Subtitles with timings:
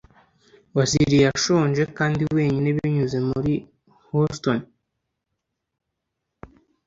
[0.75, 3.53] wasinziriye ashonje kandi wenyine binyuze muri
[4.05, 4.59] houston